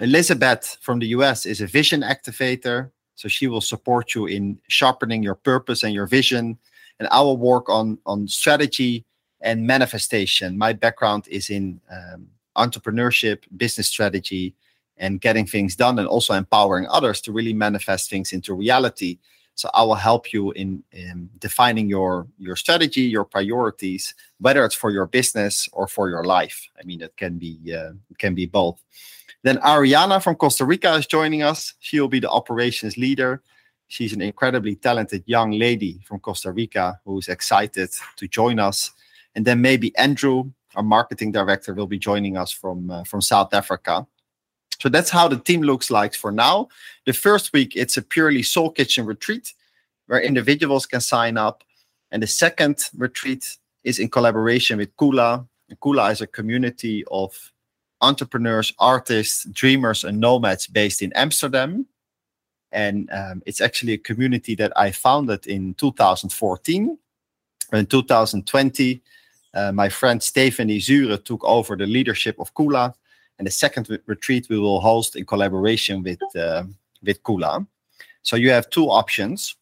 Elizabeth 0.00 0.76
from 0.80 0.98
the 0.98 1.08
US 1.08 1.46
is 1.46 1.60
a 1.60 1.66
vision 1.66 2.02
activator. 2.02 2.90
So 3.14 3.28
she 3.28 3.46
will 3.46 3.62
support 3.62 4.14
you 4.14 4.26
in 4.26 4.60
sharpening 4.68 5.22
your 5.22 5.36
purpose 5.36 5.82
and 5.82 5.94
your 5.94 6.06
vision. 6.06 6.58
And 6.98 7.08
I 7.10 7.20
will 7.20 7.36
work 7.38 7.68
on 7.68 7.98
on 8.04 8.28
strategy 8.28 9.04
and 9.40 9.66
manifestation. 9.66 10.58
My 10.58 10.72
background 10.72 11.28
is 11.28 11.50
in 11.50 11.80
um, 11.90 12.28
entrepreneurship, 12.56 13.44
business 13.56 13.88
strategy, 13.88 14.54
and 14.96 15.20
getting 15.20 15.46
things 15.46 15.76
done, 15.76 15.98
and 15.98 16.08
also 16.08 16.34
empowering 16.34 16.86
others 16.88 17.20
to 17.22 17.32
really 17.32 17.52
manifest 17.52 18.10
things 18.10 18.32
into 18.32 18.54
reality. 18.54 19.18
So 19.56 19.68
I 19.74 19.82
will 19.82 19.94
help 19.94 20.32
you 20.32 20.52
in, 20.52 20.84
in 20.92 21.28
defining 21.38 21.88
your 21.88 22.28
your 22.38 22.56
strategy, 22.56 23.02
your 23.02 23.24
priorities, 23.24 24.14
whether 24.38 24.64
it's 24.64 24.74
for 24.74 24.90
your 24.90 25.06
business 25.06 25.68
or 25.72 25.88
for 25.88 26.08
your 26.08 26.24
life. 26.24 26.68
I 26.78 26.84
mean, 26.84 27.02
it 27.02 27.16
can 27.16 27.38
be 27.38 27.58
uh, 27.74 27.92
it 28.10 28.18
can 28.18 28.34
be 28.34 28.46
both. 28.46 28.80
Then 29.42 29.58
Ariana 29.58 30.22
from 30.22 30.36
Costa 30.36 30.64
Rica 30.64 30.94
is 30.94 31.06
joining 31.06 31.42
us. 31.42 31.74
She 31.80 32.00
will 32.00 32.08
be 32.08 32.20
the 32.20 32.30
operations 32.30 32.96
leader. 32.96 33.42
She's 33.88 34.12
an 34.12 34.20
incredibly 34.20 34.76
talented 34.76 35.22
young 35.26 35.52
lady 35.52 36.00
from 36.06 36.20
Costa 36.20 36.52
Rica 36.52 37.00
who's 37.04 37.28
excited 37.28 37.90
to 38.16 38.28
join 38.28 38.58
us. 38.58 38.90
And 39.34 39.44
then 39.44 39.60
maybe 39.60 39.96
Andrew 39.96 40.50
our 40.76 40.82
marketing 40.82 41.32
director, 41.32 41.74
will 41.74 41.86
be 41.86 41.98
joining 41.98 42.36
us 42.36 42.52
from 42.52 42.90
uh, 42.90 43.02
from 43.04 43.20
South 43.20 43.52
Africa. 43.52 44.06
So 44.80 44.88
that's 44.88 45.10
how 45.10 45.28
the 45.28 45.38
team 45.38 45.62
looks 45.62 45.90
like 45.90 46.14
for 46.14 46.30
now. 46.30 46.68
The 47.06 47.12
first 47.12 47.52
week, 47.52 47.74
it's 47.76 47.96
a 47.96 48.02
purely 48.02 48.42
soul 48.42 48.70
kitchen 48.70 49.06
retreat 49.06 49.52
where 50.06 50.20
individuals 50.20 50.86
can 50.86 51.00
sign 51.00 51.36
up. 51.36 51.64
And 52.10 52.22
the 52.22 52.26
second 52.26 52.90
retreat 52.96 53.56
is 53.84 53.98
in 53.98 54.08
collaboration 54.08 54.78
with 54.78 54.96
Kula. 54.96 55.46
Kula 55.82 56.12
is 56.12 56.20
a 56.20 56.26
community 56.26 57.04
of 57.10 57.52
entrepreneurs, 58.00 58.72
artists, 58.78 59.44
dreamers, 59.52 60.04
and 60.04 60.20
nomads 60.20 60.66
based 60.66 61.02
in 61.02 61.12
Amsterdam. 61.14 61.86
And 62.72 63.08
um, 63.10 63.42
it's 63.46 63.60
actually 63.60 63.94
a 63.94 63.98
community 63.98 64.54
that 64.56 64.72
I 64.76 64.90
founded 64.90 65.46
in 65.46 65.74
2014. 65.74 66.98
In 67.72 67.86
2020, 67.86 69.00
uh, 69.54 69.72
my 69.72 69.88
friend 69.88 70.22
Stephanie 70.22 70.78
Zure 70.78 71.16
took 71.16 71.42
over 71.44 71.76
the 71.76 71.86
leadership 71.86 72.38
of 72.38 72.52
Kula. 72.54 72.94
And 73.38 73.46
the 73.46 73.52
second 73.52 74.00
retreat 74.06 74.48
we 74.48 74.58
will 74.58 74.80
host 74.80 75.16
in 75.16 75.26
collaboration 75.26 76.02
with, 76.02 76.20
uh, 76.36 76.64
with 77.02 77.22
Kula. 77.22 77.66
So 78.22 78.36
you 78.36 78.50
have 78.50 78.70
two 78.70 78.86
options. 78.86 79.56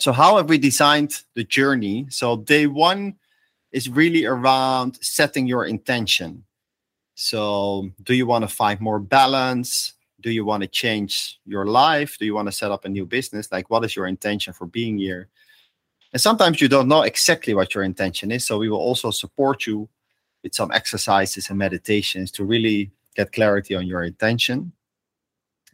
So, 0.00 0.12
how 0.12 0.36
have 0.36 0.48
we 0.48 0.58
designed 0.58 1.22
the 1.34 1.42
journey? 1.42 2.06
So, 2.08 2.36
day 2.36 2.68
one 2.68 3.16
is 3.72 3.88
really 3.88 4.26
around 4.26 4.96
setting 5.02 5.46
your 5.46 5.64
intention. 5.64 6.44
So, 7.16 7.90
do 8.04 8.14
you 8.14 8.24
want 8.24 8.42
to 8.42 8.48
find 8.48 8.80
more 8.80 9.00
balance? 9.00 9.94
Do 10.20 10.30
you 10.30 10.44
want 10.44 10.62
to 10.62 10.68
change 10.68 11.40
your 11.46 11.66
life? 11.66 12.16
Do 12.16 12.26
you 12.26 12.34
want 12.34 12.46
to 12.46 12.52
set 12.52 12.70
up 12.70 12.84
a 12.84 12.88
new 12.88 13.06
business? 13.06 13.50
Like, 13.50 13.70
what 13.70 13.84
is 13.84 13.96
your 13.96 14.06
intention 14.06 14.52
for 14.52 14.66
being 14.66 14.98
here? 14.98 15.28
And 16.12 16.22
sometimes 16.22 16.60
you 16.60 16.68
don't 16.68 16.88
know 16.88 17.02
exactly 17.02 17.54
what 17.54 17.74
your 17.74 17.82
intention 17.82 18.30
is. 18.30 18.46
So, 18.46 18.56
we 18.58 18.70
will 18.70 18.78
also 18.78 19.10
support 19.10 19.66
you 19.66 19.88
with 20.42 20.54
some 20.54 20.70
exercises 20.72 21.50
and 21.50 21.58
meditations 21.58 22.30
to 22.32 22.44
really 22.44 22.90
get 23.16 23.32
clarity 23.32 23.74
on 23.74 23.86
your 23.86 24.02
intention. 24.02 24.72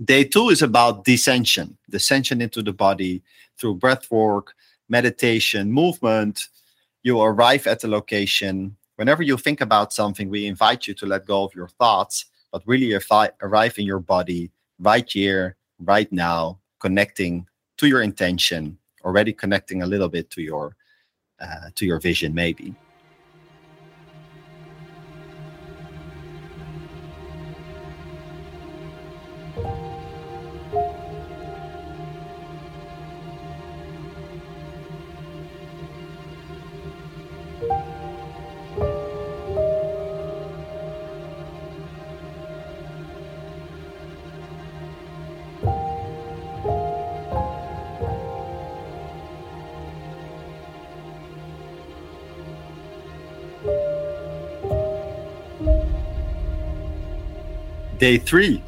Day 0.05 0.25
two 0.25 0.49
is 0.49 0.63
about 0.63 1.05
descension, 1.05 1.77
descension 1.91 2.41
into 2.41 2.63
the 2.63 2.73
body 2.73 3.23
through 3.59 3.75
breath 3.75 4.11
work, 4.11 4.55
meditation, 4.89 5.71
movement. 5.71 6.49
You 7.03 7.21
arrive 7.21 7.67
at 7.67 7.81
the 7.81 7.89
location 7.89 8.77
whenever 8.97 9.23
you 9.23 9.37
think 9.37 9.61
about 9.61 9.93
something, 9.93 10.29
we 10.29 10.47
invite 10.47 10.87
you 10.87 10.95
to 10.95 11.07
let 11.07 11.27
go 11.27 11.45
of 11.45 11.55
your 11.55 11.69
thoughts, 11.69 12.27
but 12.53 12.63
really 12.67 12.95
arrive 13.43 13.79
in 13.79 13.85
your 13.85 14.01
body 14.01 14.51
right 14.79 15.11
here, 15.11 15.57
right 15.81 16.11
now, 16.13 16.59
connecting 16.81 17.47
to 17.79 17.87
your 17.87 18.03
intention, 18.03 18.79
already 19.05 19.33
connecting 19.33 19.83
a 19.83 19.87
little 19.87 20.09
bit 20.09 20.31
to 20.31 20.43
your 20.43 20.77
uh, 21.41 21.69
to 21.75 21.85
your 21.85 21.99
vision, 21.99 22.33
maybe. 22.33 22.75
Day 57.99 58.19
three 58.19 58.63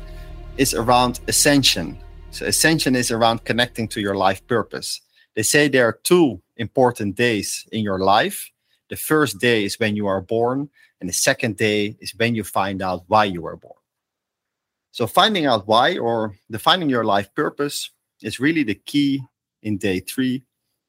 is 0.57 0.75
around 0.75 1.21
ascension. 1.29 1.99
So, 2.31 2.47
ascension 2.47 2.95
is 2.95 3.11
around 3.11 3.45
connecting 3.45 3.89
to 3.89 4.01
your 4.01 4.15
life 4.15 4.47
purpose. 4.47 5.01
They 5.35 5.43
say 5.43 5.69
there 5.69 5.87
are 5.87 6.01
two 6.05 6.41
important 6.57 7.17
days 7.17 7.67
in 7.73 7.83
your 7.83 7.99
life. 7.99 8.51
The 8.89 8.97
first 8.97 9.41
day 9.41 9.65
is 9.65 9.79
when 9.79 9.97
you 9.97 10.07
are 10.07 10.21
born, 10.21 10.71
and 11.01 11.09
the 11.09 11.15
second 11.15 11.57
day 11.57 11.97
is 12.01 12.15
when 12.17 12.35
you 12.35 12.45
find 12.45 12.83
out 12.83 13.05
why 13.09 13.25
you 13.25 13.43
were 13.43 13.57
born. 13.57 13.75
So, 14.93 15.07
finding 15.07 15.47
out 15.47 15.67
why 15.67 15.99
or 15.99 16.35
defining 16.51 16.89
your 16.89 17.05
life 17.05 17.35
purpose 17.35 17.91
is 18.23 18.41
really 18.41 18.63
the 18.63 18.75
key 18.75 19.23
in 19.63 19.79
day 19.79 20.01
three. 20.01 20.45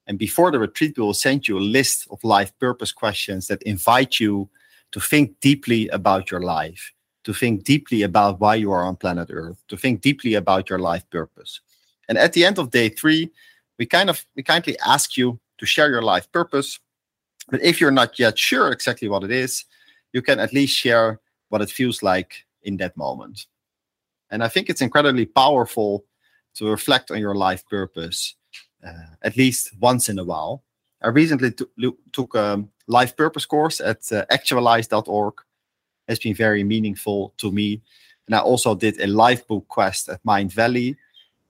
And 0.06 0.17
before 0.17 0.51
the 0.51 0.60
retreat, 0.60 0.98
we 0.98 1.03
will 1.03 1.13
send 1.13 1.48
you 1.48 1.58
a 1.58 1.72
list 1.77 2.08
of 2.12 2.24
life 2.24 2.58
purpose 2.60 2.94
questions 2.94 3.48
that 3.48 3.62
invite 3.63 4.20
you 4.20 4.50
to 4.91 5.01
think 5.01 5.39
deeply 5.41 5.89
about 5.89 6.32
your 6.32 6.41
life 6.41 6.94
to 7.27 7.34
think 7.34 7.65
deeply 7.65 8.03
about 8.03 8.39
why 8.39 8.55
you 8.55 8.72
are 8.72 8.86
on 8.86 8.96
planet 8.96 9.27
Earth, 9.29 9.62
to 9.67 9.75
think 9.75 10.00
deeply 10.00 10.36
about 10.36 10.69
your 10.69 10.79
life 10.79 11.03
purpose. 11.10 11.60
And 12.07 12.17
at 12.17 12.31
the 12.31 12.46
end 12.46 12.57
of 12.57 12.72
day 12.72 12.88
three, 12.88 13.29
we 13.77 13.86
kind 13.86 14.10
of 14.10 14.25
we 14.38 14.43
kindly 14.43 14.79
ask 14.79 15.17
you 15.17 15.38
to 15.57 15.65
share 15.65 15.89
your 15.89 16.01
life 16.01 16.31
purpose. 16.31 16.79
But 17.51 17.62
if 17.62 17.81
you're 17.81 17.91
not 17.91 18.17
yet 18.17 18.39
sure 18.39 18.72
exactly 18.72 19.10
what 19.10 19.25
it 19.25 19.31
is, 19.31 19.65
you 20.13 20.22
can 20.22 20.39
at 20.39 20.53
least 20.53 20.77
share 20.77 21.19
what 21.50 21.62
it 21.62 21.69
feels 21.69 22.01
like 22.01 22.46
in 22.63 22.77
that 22.77 22.96
moment. 22.96 23.46
And 24.31 24.41
I 24.41 24.48
think 24.48 24.69
it's 24.69 24.81
incredibly 24.81 25.25
powerful 25.25 26.05
to 26.53 26.69
reflect 26.69 27.12
on 27.12 27.19
your 27.19 27.36
life 27.36 27.67
purpose 27.67 28.36
uh, 28.88 29.15
at 29.22 29.36
least 29.36 29.72
once 29.81 30.07
in 30.07 30.17
a 30.17 30.24
while. 30.24 30.63
I 31.03 31.10
recently 31.10 31.51
t- 31.51 31.91
took 32.13 32.36
a 32.36 32.63
life 32.88 33.17
purpose 33.17 33.46
course 33.46 33.81
at 33.81 34.10
uh, 34.13 34.24
actualized.org 34.29 35.34
has 36.08 36.20
been 36.20 36.34
very 36.34 36.64
meaningful 36.64 37.34
to 37.38 37.52
me. 37.52 37.82
And 38.26 38.36
I 38.36 38.40
also 38.40 38.76
did 38.76 39.00
a 39.00 39.08
Lifebook 39.08 39.68
quest 39.68 40.10
at 40.10 40.24
Mindvalley. 40.24 40.96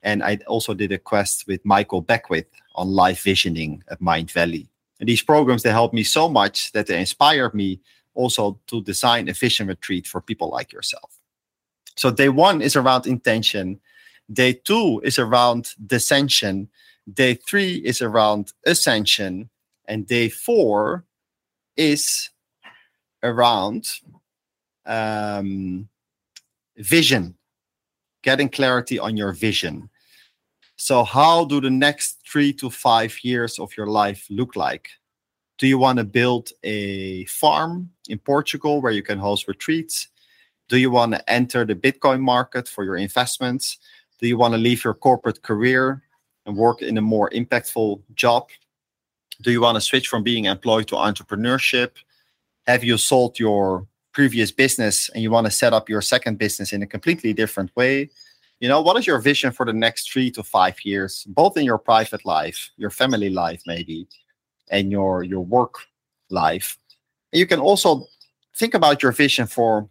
And 0.04 0.24
I 0.24 0.40
also 0.48 0.74
did 0.74 0.92
a 0.92 0.98
quest 0.98 1.48
with 1.48 1.66
Michael 1.66 2.02
Beckwith 2.02 2.48
on 2.76 2.90
live 2.90 3.20
visioning 3.20 3.84
at 3.90 4.00
Mindvalley. 4.00 4.68
And 5.00 5.10
these 5.10 5.22
programs, 5.22 5.64
they 5.64 5.72
helped 5.72 5.94
me 5.94 6.04
so 6.04 6.30
much 6.30 6.72
that 6.72 6.88
they 6.88 7.00
inspired 7.00 7.54
me 7.54 7.80
also 8.14 8.60
to 8.68 8.82
design 8.82 9.30
a 9.30 9.34
vision 9.34 9.68
retreat 9.68 10.08
for 10.08 10.22
people 10.22 10.50
like 10.50 10.72
yourself. 10.72 11.20
So 11.96 12.12
day 12.12 12.30
one 12.30 12.62
is 12.62 12.76
around 12.76 13.08
intention. 13.08 13.80
Day 14.32 14.54
two 14.54 15.02
is 15.04 15.20
around 15.20 15.74
descension. 15.86 16.68
Day 17.12 17.36
three 17.36 17.76
is 17.76 18.02
around 18.02 18.54
ascension. 18.66 19.50
And 19.88 20.06
day 20.06 20.30
four 20.30 21.06
is 21.76 22.30
around 23.24 23.88
um, 24.88 25.88
vision, 26.78 27.36
getting 28.24 28.50
clarity 28.50 28.98
on 28.98 29.18
your 29.18 29.34
vision. 29.34 29.90
So, 30.78 31.04
how 31.04 31.46
do 31.46 31.60
the 31.60 31.70
next 31.70 32.22
three 32.32 32.54
to 32.54 32.70
five 32.70 33.24
years 33.24 33.60
of 33.60 33.76
your 33.76 33.88
life 33.88 34.26
look 34.30 34.56
like? 34.56 34.90
Do 35.58 35.68
you 35.68 35.78
want 35.80 35.98
to 35.98 36.04
build 36.04 36.52
a 36.64 37.26
farm 37.26 37.90
in 38.08 38.20
Portugal 38.20 38.80
where 38.80 38.92
you 38.92 39.02
can 39.02 39.18
host 39.18 39.48
retreats? 39.48 40.08
Do 40.70 40.78
you 40.78 40.92
want 40.92 41.14
to 41.14 41.30
enter 41.30 41.66
the 41.66 41.74
Bitcoin 41.74 42.22
market 42.22 42.68
for 42.68 42.84
your 42.84 42.98
investments? 42.98 43.80
Do 44.20 44.28
you 44.28 44.38
want 44.38 44.54
to 44.54 44.60
leave 44.60 44.84
your 44.84 44.94
corporate 44.94 45.42
career 45.42 46.04
and 46.46 46.56
work 46.56 46.82
in 46.82 46.98
a 46.98 47.02
more 47.02 47.30
impactful 47.32 48.02
job? 48.14 48.50
Do 49.42 49.52
you 49.52 49.62
want 49.62 49.76
to 49.76 49.82
switch 49.82 50.08
from 50.08 50.24
being 50.24 50.46
employed 50.46 50.88
to 50.90 50.96
entrepreneurship? 50.96 51.92
Have 52.68 52.84
you 52.84 52.98
sold 52.98 53.40
your 53.40 53.88
previous 54.18 54.52
business 54.64 54.96
and 55.14 55.22
you 55.24 55.30
want 55.36 55.46
to 55.46 55.52
set 55.62 55.74
up 55.78 55.86
your 55.94 56.04
second 56.14 56.36
business 56.38 56.74
in 56.74 56.82
a 56.82 56.88
completely 56.96 57.32
different 57.42 57.70
way 57.76 58.10
you 58.62 58.68
know 58.72 58.82
what 58.82 58.98
is 59.00 59.06
your 59.06 59.22
vision 59.32 59.52
for 59.52 59.66
the 59.66 59.78
next 59.86 60.12
three 60.12 60.30
to 60.32 60.42
five 60.42 60.78
years 60.92 61.12
both 61.42 61.56
in 61.60 61.64
your 61.64 61.82
private 61.92 62.24
life 62.26 62.60
your 62.78 62.90
family 62.90 63.30
life 63.30 63.62
maybe 63.74 64.08
and 64.70 64.92
your 64.92 65.24
your 65.24 65.42
work 65.42 65.76
life? 66.30 66.78
And 67.32 67.40
you 67.40 67.48
can 67.48 67.60
also 67.60 68.06
think 68.56 68.74
about 68.74 69.04
your 69.04 69.12
vision 69.12 69.48
for 69.48 69.90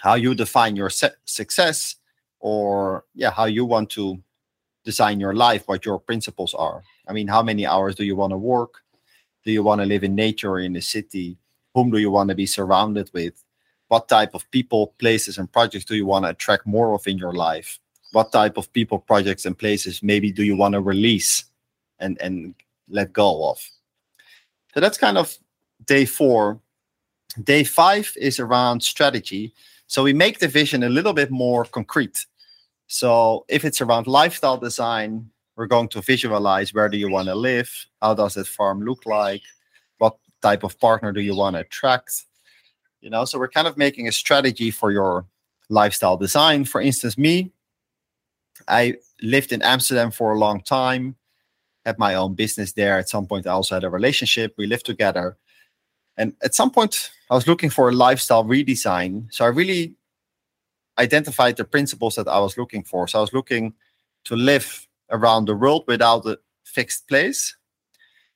how 0.00 0.14
you 0.14 0.34
define 0.34 0.76
your 0.76 0.90
success 0.90 1.96
or 2.40 3.04
yeah 3.14 3.30
how 3.30 3.46
you 3.46 3.64
want 3.64 3.90
to 3.90 4.22
design 4.84 5.18
your 5.20 5.34
life 5.34 5.66
what 5.66 5.84
your 5.84 5.98
principles 5.98 6.54
are. 6.54 6.82
I 7.08 7.12
mean 7.12 7.28
how 7.28 7.42
many 7.42 7.66
hours 7.66 7.94
do 7.94 8.04
you 8.04 8.16
want 8.16 8.32
to 8.32 8.38
work? 8.38 8.82
Do 9.44 9.52
you 9.52 9.62
want 9.62 9.80
to 9.80 9.86
live 9.86 10.04
in 10.04 10.14
nature 10.14 10.52
or 10.52 10.60
in 10.60 10.72
the 10.72 10.80
city 10.80 11.36
whom 11.74 11.90
do 11.90 11.98
you 11.98 12.10
want 12.10 12.28
to 12.28 12.34
be 12.34 12.46
surrounded 12.46 13.10
with? 13.12 13.42
What 13.88 14.08
type 14.08 14.34
of 14.34 14.50
people 14.50 14.94
places 14.98 15.38
and 15.38 15.50
projects 15.52 15.84
do 15.84 15.96
you 15.96 16.06
want 16.06 16.24
to 16.24 16.30
attract 16.30 16.66
more 16.66 16.94
of 16.94 17.06
in 17.06 17.18
your 17.18 17.34
life? 17.34 17.78
What 18.12 18.32
type 18.32 18.56
of 18.56 18.72
people 18.72 18.98
projects 18.98 19.44
and 19.44 19.58
places 19.58 20.02
maybe 20.02 20.30
do 20.30 20.44
you 20.44 20.56
want 20.56 20.74
to 20.74 20.80
release 20.80 21.44
and 21.98 22.20
and 22.20 22.54
let 22.88 23.12
go 23.12 23.50
of? 23.50 23.58
So 24.72 24.80
that's 24.80 24.98
kind 24.98 25.18
of 25.18 25.36
day 25.86 26.04
four. 26.04 26.60
Day 27.42 27.64
five 27.64 28.12
is 28.16 28.38
around 28.38 28.82
strategy. 28.82 29.52
So 29.86 30.02
we 30.02 30.12
make 30.12 30.38
the 30.38 30.48
vision 30.48 30.84
a 30.84 30.88
little 30.88 31.12
bit 31.12 31.30
more 31.30 31.64
concrete. 31.64 32.26
So 32.86 33.44
if 33.48 33.64
it's 33.64 33.80
around 33.80 34.06
lifestyle 34.06 34.56
design 34.56 35.30
we're 35.56 35.66
going 35.66 35.88
to 35.88 36.00
visualize 36.00 36.74
where 36.74 36.88
do 36.88 36.98
you 36.98 37.10
want 37.10 37.28
to 37.28 37.34
live? 37.34 37.70
How 38.02 38.14
does 38.14 38.34
that 38.34 38.46
farm 38.46 38.82
look 38.84 39.06
like 39.06 39.42
type 40.46 40.62
of 40.62 40.78
partner 40.78 41.10
do 41.12 41.22
you 41.28 41.34
want 41.34 41.54
to 41.56 41.60
attract 41.60 42.10
you 43.00 43.10
know 43.10 43.24
so 43.24 43.38
we're 43.38 43.54
kind 43.58 43.68
of 43.68 43.76
making 43.76 44.08
a 44.08 44.12
strategy 44.12 44.70
for 44.70 44.90
your 44.90 45.24
lifestyle 45.68 46.16
design 46.16 46.64
for 46.64 46.80
instance 46.80 47.16
me 47.16 47.50
i 48.68 48.94
lived 49.22 49.50
in 49.52 49.62
amsterdam 49.62 50.10
for 50.10 50.32
a 50.32 50.38
long 50.38 50.60
time 50.60 51.16
had 51.84 51.98
my 51.98 52.14
own 52.14 52.34
business 52.34 52.72
there. 52.72 52.98
At 52.98 53.08
some 53.08 53.26
point, 53.26 53.46
I 53.46 53.50
also 53.50 53.74
had 53.74 53.84
a 53.84 53.90
relationship. 53.90 54.54
We 54.56 54.66
lived 54.66 54.86
together. 54.86 55.36
And 56.16 56.34
at 56.42 56.54
some 56.54 56.70
point, 56.70 57.10
I 57.30 57.34
was 57.34 57.46
looking 57.46 57.70
for 57.70 57.88
a 57.88 57.92
lifestyle 57.92 58.44
redesign. 58.44 59.32
So 59.32 59.44
I 59.44 59.48
really 59.48 59.94
identified 60.98 61.56
the 61.56 61.64
principles 61.64 62.14
that 62.14 62.28
I 62.28 62.38
was 62.38 62.56
looking 62.56 62.84
for. 62.84 63.08
So 63.08 63.18
I 63.18 63.20
was 63.20 63.32
looking 63.32 63.74
to 64.24 64.36
live 64.36 64.86
around 65.10 65.46
the 65.46 65.56
world 65.56 65.84
without 65.86 66.24
a 66.26 66.38
fixed 66.64 67.08
place, 67.08 67.56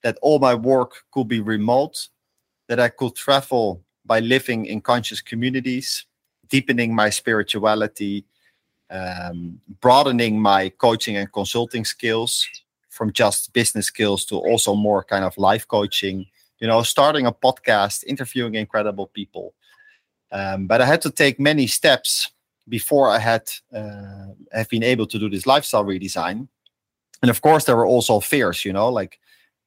that 0.02 0.18
all 0.22 0.38
my 0.38 0.54
work 0.54 1.04
could 1.12 1.28
be 1.28 1.40
remote, 1.40 2.08
that 2.68 2.80
I 2.80 2.88
could 2.88 3.14
travel 3.14 3.82
by 4.04 4.20
living 4.20 4.66
in 4.66 4.80
conscious 4.80 5.20
communities, 5.20 6.06
deepening 6.48 6.94
my 6.94 7.10
spirituality, 7.10 8.24
um, 8.90 9.60
broadening 9.80 10.40
my 10.40 10.70
coaching 10.70 11.16
and 11.16 11.30
consulting 11.32 11.84
skills 11.84 12.46
from 12.88 13.12
just 13.12 13.52
business 13.52 13.86
skills 13.86 14.24
to 14.24 14.36
also 14.36 14.74
more 14.74 15.04
kind 15.04 15.24
of 15.24 15.36
life 15.38 15.68
coaching 15.68 16.26
you 16.60 16.66
know 16.66 16.82
starting 16.82 17.26
a 17.26 17.32
podcast 17.32 18.04
interviewing 18.04 18.54
incredible 18.54 19.06
people. 19.06 19.54
Um, 20.30 20.66
but 20.66 20.82
i 20.82 20.86
had 20.86 21.00
to 21.02 21.10
take 21.10 21.40
many 21.40 21.66
steps 21.66 22.30
before 22.68 23.08
i 23.08 23.18
had 23.18 23.48
uh, 23.74 24.26
have 24.52 24.68
been 24.68 24.82
able 24.82 25.06
to 25.06 25.18
do 25.18 25.30
this 25.30 25.46
lifestyle 25.46 25.84
redesign. 25.84 26.48
And 27.22 27.30
of 27.30 27.40
course 27.40 27.64
there 27.64 27.76
were 27.76 27.86
also 27.86 28.20
fears 28.20 28.64
you 28.64 28.72
know 28.72 28.88
like 28.88 29.18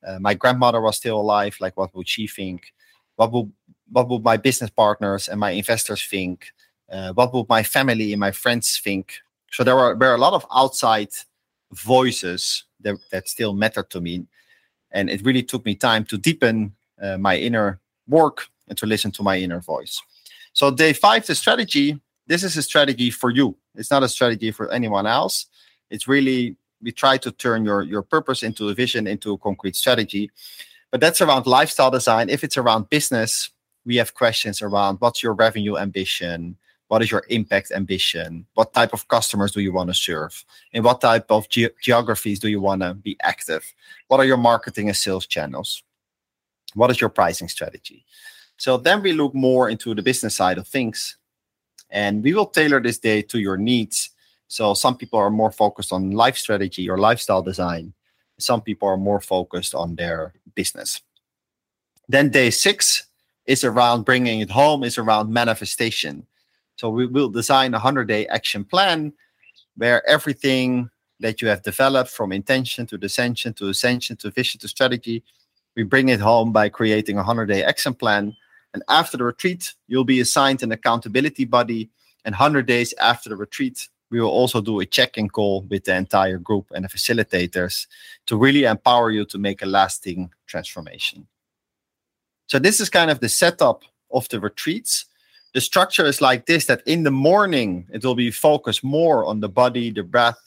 uh, 0.05 0.19
my 0.19 0.33
grandmother 0.33 0.81
was 0.81 0.97
still 0.97 1.19
alive 1.19 1.55
like 1.59 1.75
what 1.77 1.93
would 1.95 2.07
she 2.07 2.27
think 2.27 2.73
what 3.15 3.31
would 3.31 3.51
what 3.91 4.07
would 4.09 4.23
my 4.23 4.37
business 4.37 4.69
partners 4.69 5.27
and 5.27 5.39
my 5.39 5.51
investors 5.51 6.03
think 6.03 6.53
uh, 6.91 7.13
what 7.13 7.33
would 7.33 7.47
my 7.49 7.63
family 7.63 8.13
and 8.13 8.19
my 8.19 8.31
friends 8.31 8.79
think 8.83 9.19
so 9.51 9.63
there 9.63 9.75
were, 9.75 9.95
were 9.95 10.15
a 10.15 10.17
lot 10.17 10.33
of 10.33 10.45
outside 10.53 11.09
voices 11.71 12.65
that, 12.79 12.97
that 13.11 13.27
still 13.27 13.53
mattered 13.53 13.89
to 13.89 14.01
me 14.01 14.25
and 14.91 15.09
it 15.09 15.23
really 15.25 15.43
took 15.43 15.65
me 15.65 15.75
time 15.75 16.03
to 16.05 16.17
deepen 16.17 16.73
uh, 17.01 17.17
my 17.17 17.37
inner 17.37 17.79
work 18.07 18.47
and 18.67 18.77
to 18.77 18.85
listen 18.85 19.11
to 19.11 19.23
my 19.23 19.37
inner 19.37 19.59
voice. 19.59 20.01
So, 20.53 20.69
day 20.69 20.93
five, 20.93 21.25
the 21.25 21.35
strategy 21.35 21.99
this 22.27 22.43
is 22.43 22.55
a 22.55 22.63
strategy 22.63 23.09
for 23.09 23.29
you. 23.29 23.57
It's 23.75 23.91
not 23.91 24.03
a 24.03 24.07
strategy 24.07 24.51
for 24.51 24.71
anyone 24.71 25.05
else. 25.05 25.47
It's 25.89 26.07
really, 26.07 26.55
we 26.81 26.91
try 26.91 27.17
to 27.17 27.31
turn 27.31 27.65
your, 27.65 27.81
your 27.83 28.01
purpose 28.01 28.43
into 28.43 28.69
a 28.69 28.73
vision, 28.73 29.07
into 29.07 29.33
a 29.33 29.37
concrete 29.37 29.75
strategy. 29.75 30.31
But 30.91 30.99
that's 30.99 31.21
around 31.21 31.45
lifestyle 31.47 31.91
design. 31.91 32.29
If 32.29 32.43
it's 32.43 32.57
around 32.57 32.89
business, 32.89 33.49
we 33.85 33.95
have 33.95 34.13
questions 34.13 34.61
around 34.61 34.97
what's 34.99 35.23
your 35.23 35.33
revenue 35.33 35.77
ambition? 35.77 36.57
What 36.87 37.01
is 37.01 37.09
your 37.09 37.23
impact 37.29 37.71
ambition? 37.71 38.45
What 38.53 38.73
type 38.73 38.93
of 38.93 39.07
customers 39.07 39.53
do 39.53 39.61
you 39.61 39.71
want 39.71 39.89
to 39.89 39.93
serve? 39.93 40.43
In 40.73 40.83
what 40.83 40.99
type 40.99 41.31
of 41.31 41.47
ge- 41.47 41.71
geographies 41.81 42.39
do 42.39 42.49
you 42.49 42.59
want 42.59 42.81
to 42.81 42.93
be 42.93 43.15
active? 43.23 43.63
What 44.09 44.19
are 44.19 44.25
your 44.25 44.37
marketing 44.37 44.89
and 44.89 44.97
sales 44.97 45.25
channels? 45.25 45.83
What 46.73 46.91
is 46.91 46.99
your 46.99 47.09
pricing 47.09 47.47
strategy? 47.47 48.05
So 48.57 48.77
then 48.77 49.01
we 49.01 49.13
look 49.13 49.33
more 49.33 49.69
into 49.69 49.95
the 49.95 50.01
business 50.01 50.35
side 50.35 50.57
of 50.57 50.67
things 50.67 51.17
and 51.89 52.23
we 52.23 52.33
will 52.33 52.45
tailor 52.45 52.81
this 52.81 52.99
day 52.99 53.21
to 53.23 53.39
your 53.39 53.57
needs. 53.57 54.10
So 54.51 54.73
some 54.73 54.97
people 54.97 55.17
are 55.17 55.29
more 55.29 55.51
focused 55.51 55.93
on 55.93 56.11
life 56.11 56.37
strategy 56.37 56.89
or 56.89 56.97
lifestyle 56.97 57.41
design. 57.41 57.93
Some 58.37 58.61
people 58.61 58.89
are 58.89 58.97
more 58.97 59.21
focused 59.21 59.73
on 59.73 59.95
their 59.95 60.33
business. 60.55 61.01
Then 62.09 62.29
day 62.29 62.49
six 62.49 63.05
is 63.45 63.63
around 63.63 64.03
bringing 64.03 64.41
it 64.41 64.51
home, 64.51 64.83
is 64.83 64.97
around 64.97 65.31
manifestation. 65.31 66.27
So 66.75 66.89
we 66.89 67.05
will 67.05 67.29
design 67.29 67.73
a 67.73 67.77
100 67.77 68.09
day 68.09 68.27
action 68.27 68.65
plan 68.65 69.13
where 69.77 70.05
everything 70.05 70.89
that 71.21 71.41
you 71.41 71.47
have 71.47 71.63
developed 71.63 72.09
from 72.09 72.33
intention 72.33 72.85
to 72.87 72.97
descension 72.97 73.55
to 73.55 73.69
ascension 73.69 74.17
to 74.17 74.31
vision 74.31 74.59
to 74.59 74.67
strategy 74.67 75.23
we 75.75 75.83
bring 75.83 76.09
it 76.09 76.19
home 76.19 76.51
by 76.51 76.69
creating 76.69 77.15
a 77.15 77.23
100 77.23 77.45
day 77.45 77.63
action 77.63 77.93
plan. 77.93 78.35
And 78.73 78.83
after 78.89 79.17
the 79.17 79.23
retreat, 79.23 79.73
you'll 79.87 80.03
be 80.03 80.19
assigned 80.19 80.63
an 80.63 80.71
accountability 80.71 81.45
buddy. 81.45 81.89
And 82.23 82.33
100 82.33 82.65
days 82.67 82.93
after 82.99 83.29
the 83.29 83.35
retreat, 83.35 83.87
we 84.11 84.19
will 84.19 84.29
also 84.29 84.61
do 84.61 84.81
a 84.81 84.85
check 84.85 85.17
in 85.17 85.29
call 85.29 85.61
with 85.63 85.85
the 85.85 85.95
entire 85.95 86.37
group 86.37 86.67
and 86.75 86.85
the 86.85 86.89
facilitators 86.89 87.87
to 88.27 88.37
really 88.37 88.65
empower 88.65 89.09
you 89.09 89.25
to 89.25 89.37
make 89.39 89.61
a 89.61 89.65
lasting 89.65 90.29
transformation. 90.45 91.25
So, 92.47 92.59
this 92.59 92.81
is 92.81 92.89
kind 92.89 93.09
of 93.09 93.21
the 93.21 93.29
setup 93.29 93.83
of 94.11 94.27
the 94.29 94.39
retreats. 94.39 95.05
The 95.53 95.61
structure 95.61 96.05
is 96.05 96.21
like 96.21 96.45
this 96.45 96.65
that 96.65 96.81
in 96.85 97.03
the 97.03 97.11
morning, 97.11 97.87
it 97.91 98.03
will 98.03 98.15
be 98.15 98.31
focused 98.31 98.83
more 98.83 99.25
on 99.25 99.39
the 99.39 99.49
body, 99.49 99.89
the 99.89 100.03
breath, 100.03 100.39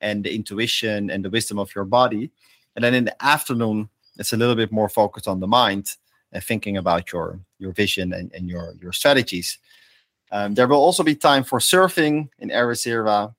and 0.00 0.24
the 0.24 0.34
intuition 0.34 1.10
and 1.10 1.24
the 1.24 1.30
wisdom 1.30 1.58
of 1.58 1.74
your 1.74 1.84
body. 1.84 2.30
And 2.76 2.84
then 2.84 2.94
in 2.94 3.04
the 3.04 3.24
afternoon, 3.24 3.88
it's 4.18 4.32
a 4.32 4.36
little 4.36 4.54
bit 4.54 4.72
more 4.72 4.88
focused 4.88 5.28
on 5.28 5.40
the 5.40 5.46
mind 5.46 5.96
and 6.32 6.44
thinking 6.44 6.76
about 6.76 7.12
your 7.12 7.40
your 7.58 7.72
vision 7.72 8.12
and, 8.12 8.30
and 8.34 8.48
your 8.48 8.74
your 8.82 8.92
strategies. 8.92 9.58
Um, 10.32 10.54
there 10.54 10.66
will 10.66 10.78
also 10.78 11.02
be 11.02 11.14
time 11.14 11.44
for 11.44 11.58
surfing 11.58 12.30
in 12.38 12.48
Ericeira. 12.48 13.34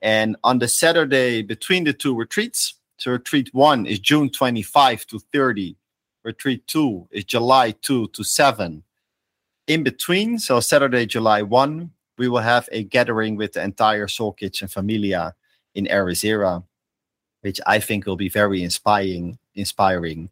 And 0.00 0.36
on 0.42 0.58
the 0.58 0.68
Saturday 0.68 1.42
between 1.42 1.84
the 1.84 1.92
two 1.92 2.16
retreats, 2.16 2.74
so 2.96 3.12
retreat 3.12 3.50
one 3.52 3.86
is 3.86 3.98
June 3.98 4.30
25 4.30 5.06
to 5.08 5.18
30. 5.18 5.76
Retreat 6.24 6.66
two 6.66 7.06
is 7.10 7.24
July 7.24 7.72
2 7.82 8.08
to 8.08 8.24
7. 8.24 8.82
In 9.66 9.82
between, 9.82 10.38
so 10.38 10.60
Saturday, 10.60 11.04
July 11.04 11.42
1, 11.42 11.90
we 12.16 12.28
will 12.28 12.40
have 12.40 12.68
a 12.72 12.82
gathering 12.82 13.36
with 13.36 13.52
the 13.52 13.62
entire 13.62 14.08
Soul 14.08 14.32
Kitchen 14.32 14.66
Familia 14.66 15.34
in 15.74 15.84
Ericeira, 15.86 16.64
which 17.42 17.60
I 17.66 17.78
think 17.78 18.06
will 18.06 18.16
be 18.16 18.30
very 18.30 18.62
inspiring 18.62 19.38
inspiring. 19.54 20.30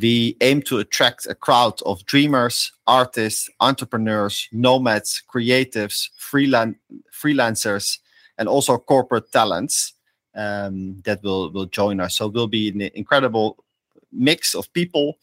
We 0.00 0.36
aim 0.40 0.62
to 0.62 0.78
attract 0.78 1.26
a 1.26 1.34
crowd 1.34 1.80
of 1.82 2.04
dreamers, 2.04 2.72
artists, 2.86 3.48
entrepreneurs, 3.60 4.48
nomads, 4.50 5.22
creatives, 5.32 6.08
freelan- 6.18 6.76
freelancers, 7.12 7.98
and 8.36 8.48
also 8.48 8.76
corporate 8.76 9.30
talents 9.30 9.92
um, 10.34 11.00
that 11.04 11.22
will, 11.22 11.52
will 11.52 11.66
join 11.66 12.00
us. 12.00 12.16
So 12.16 12.26
it 12.26 12.34
will 12.34 12.48
be 12.48 12.70
an 12.70 12.80
incredible 12.94 13.64
mix 14.12 14.54
of 14.54 14.72
people. 14.72 15.18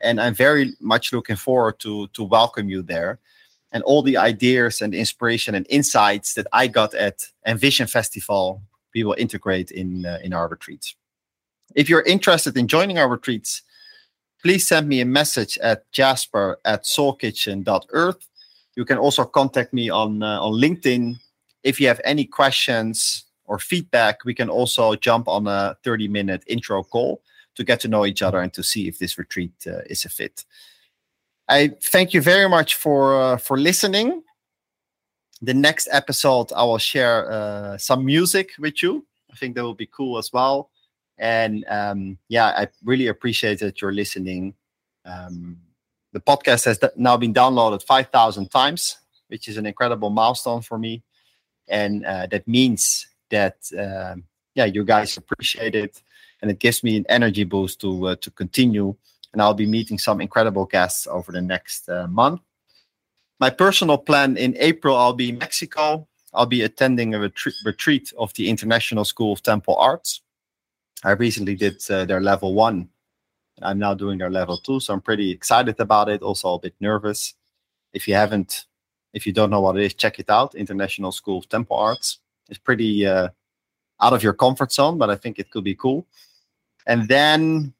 And 0.00 0.20
I'm 0.20 0.34
very 0.34 0.72
much 0.80 1.12
looking 1.12 1.36
forward 1.36 1.78
to, 1.80 2.08
to 2.08 2.24
welcome 2.24 2.68
you 2.68 2.82
there. 2.82 3.20
And 3.72 3.84
all 3.84 4.02
the 4.02 4.16
ideas 4.16 4.82
and 4.82 4.94
inspiration 4.94 5.54
and 5.54 5.66
insights 5.68 6.34
that 6.34 6.46
I 6.52 6.66
got 6.66 6.94
at 6.94 7.26
Envision 7.46 7.86
Festival, 7.86 8.62
we 8.94 9.04
will 9.04 9.16
integrate 9.18 9.70
in, 9.70 10.04
uh, 10.04 10.18
in 10.22 10.32
our 10.32 10.48
retreats. 10.48 10.96
If 11.74 11.88
you're 11.88 12.02
interested 12.02 12.56
in 12.56 12.68
joining 12.68 12.98
our 12.98 13.08
retreats, 13.08 13.62
please 14.46 14.68
send 14.68 14.86
me 14.88 15.00
a 15.00 15.04
message 15.04 15.58
at 15.58 15.90
jasper 15.90 16.56
at 16.64 16.84
soulkitchen.earth. 16.84 18.28
You 18.76 18.84
can 18.84 18.96
also 18.96 19.24
contact 19.24 19.72
me 19.72 19.90
on, 19.90 20.22
uh, 20.22 20.40
on 20.40 20.52
LinkedIn. 20.52 21.16
If 21.64 21.80
you 21.80 21.88
have 21.88 22.00
any 22.04 22.24
questions 22.24 23.24
or 23.46 23.58
feedback, 23.58 24.24
we 24.24 24.34
can 24.34 24.48
also 24.48 24.94
jump 24.94 25.26
on 25.26 25.48
a 25.48 25.76
30 25.82 26.06
minute 26.06 26.44
intro 26.46 26.84
call 26.84 27.22
to 27.56 27.64
get 27.64 27.80
to 27.80 27.88
know 27.88 28.06
each 28.06 28.22
other 28.22 28.38
and 28.38 28.52
to 28.52 28.62
see 28.62 28.86
if 28.86 29.00
this 29.00 29.18
retreat 29.18 29.50
uh, 29.66 29.80
is 29.90 30.04
a 30.04 30.08
fit. 30.08 30.44
I 31.48 31.72
thank 31.82 32.14
you 32.14 32.20
very 32.20 32.48
much 32.48 32.76
for 32.76 33.20
uh, 33.20 33.38
for 33.38 33.56
listening. 33.58 34.22
The 35.42 35.54
next 35.54 35.88
episode, 35.90 36.52
I 36.52 36.62
will 36.62 36.78
share 36.78 37.28
uh, 37.32 37.78
some 37.78 38.04
music 38.04 38.52
with 38.60 38.80
you. 38.80 39.04
I 39.28 39.34
think 39.34 39.56
that 39.56 39.64
will 39.64 39.74
be 39.74 39.90
cool 39.90 40.18
as 40.18 40.32
well. 40.32 40.70
And 41.18 41.64
um, 41.68 42.18
yeah, 42.28 42.46
I 42.46 42.68
really 42.84 43.06
appreciate 43.06 43.60
that 43.60 43.80
you're 43.80 43.92
listening. 43.92 44.54
Um, 45.04 45.58
the 46.12 46.20
podcast 46.20 46.64
has 46.64 46.80
now 46.96 47.16
been 47.16 47.34
downloaded 47.34 47.82
5,000 47.82 48.50
times, 48.50 48.98
which 49.28 49.48
is 49.48 49.56
an 49.56 49.66
incredible 49.66 50.10
milestone 50.10 50.62
for 50.62 50.78
me. 50.78 51.02
And 51.68 52.04
uh, 52.04 52.26
that 52.30 52.46
means 52.46 53.08
that, 53.30 53.56
uh, 53.78 54.16
yeah, 54.54 54.66
you 54.66 54.84
guys 54.84 55.16
appreciate 55.16 55.74
it. 55.74 56.02
And 56.42 56.50
it 56.50 56.58
gives 56.58 56.84
me 56.84 56.96
an 56.98 57.06
energy 57.08 57.44
boost 57.44 57.80
to, 57.80 58.08
uh, 58.08 58.16
to 58.16 58.30
continue. 58.30 58.94
And 59.32 59.42
I'll 59.42 59.54
be 59.54 59.66
meeting 59.66 59.98
some 59.98 60.20
incredible 60.20 60.66
guests 60.66 61.06
over 61.06 61.32
the 61.32 61.42
next 61.42 61.88
uh, 61.88 62.06
month. 62.08 62.40
My 63.40 63.50
personal 63.50 63.98
plan 63.98 64.36
in 64.36 64.54
April, 64.58 64.96
I'll 64.96 65.12
be 65.12 65.30
in 65.30 65.38
Mexico. 65.38 66.08
I'll 66.32 66.46
be 66.46 66.62
attending 66.62 67.14
a 67.14 67.30
retreat 67.64 68.12
of 68.18 68.32
the 68.34 68.48
International 68.48 69.04
School 69.04 69.32
of 69.32 69.42
Temple 69.42 69.76
Arts 69.76 70.20
I 71.04 71.12
recently 71.12 71.54
did 71.54 71.82
uh, 71.90 72.04
their 72.04 72.20
level 72.20 72.54
one. 72.54 72.88
I'm 73.62 73.78
now 73.78 73.94
doing 73.94 74.18
their 74.18 74.30
level 74.30 74.58
two, 74.58 74.80
so 74.80 74.94
I'm 74.94 75.00
pretty 75.00 75.30
excited 75.30 75.80
about 75.80 76.08
it. 76.08 76.22
Also 76.22 76.54
a 76.54 76.58
bit 76.58 76.74
nervous. 76.80 77.34
If 77.92 78.06
you 78.06 78.14
haven't, 78.14 78.66
if 79.12 79.26
you 79.26 79.32
don't 79.32 79.50
know 79.50 79.60
what 79.60 79.76
it 79.76 79.84
is, 79.84 79.94
check 79.94 80.18
it 80.18 80.28
out. 80.28 80.54
International 80.54 81.12
School 81.12 81.38
of 81.38 81.48
Temple 81.48 81.76
Arts. 81.76 82.18
It's 82.48 82.58
pretty 82.58 83.06
uh, 83.06 83.28
out 84.00 84.12
of 84.12 84.22
your 84.22 84.34
comfort 84.34 84.72
zone, 84.72 84.98
but 84.98 85.10
I 85.10 85.16
think 85.16 85.38
it 85.38 85.50
could 85.50 85.64
be 85.64 85.74
cool. 85.74 86.06
And 86.86 87.08
then 87.08 87.72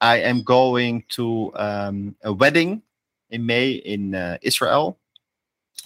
I 0.00 0.18
am 0.18 0.42
going 0.42 1.04
to 1.10 1.52
um, 1.56 2.16
a 2.22 2.32
wedding 2.32 2.82
in 3.30 3.44
May 3.44 3.70
in 3.72 4.14
uh, 4.14 4.38
Israel. 4.42 4.98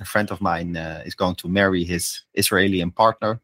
A 0.00 0.04
friend 0.04 0.30
of 0.30 0.40
mine 0.40 0.76
uh, 0.76 1.02
is 1.04 1.14
going 1.14 1.34
to 1.36 1.48
marry 1.48 1.84
his 1.84 2.22
Israeli 2.34 2.84
partner 2.90 3.40